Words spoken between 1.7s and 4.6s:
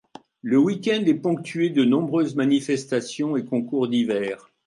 nombreuses manifestations et concours divers.